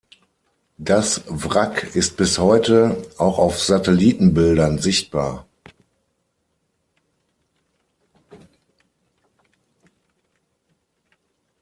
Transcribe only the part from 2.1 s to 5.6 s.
bis heute, auch auf Satellitenbildern, sichtbar.